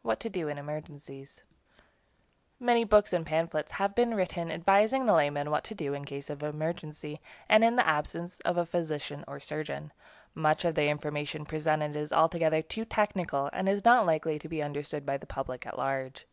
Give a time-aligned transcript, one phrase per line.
[0.00, 1.42] WHAT TO DO IN EMERGENCIES
[2.58, 6.06] Many books and pamphlets have been written advising the layman what to do in a
[6.06, 9.92] case of emergency, and in the absence of a physician or surgeon.
[10.34, 14.62] Much of the information presented is altogether too technical, and is not likely to be
[14.62, 16.26] understood by the public at large.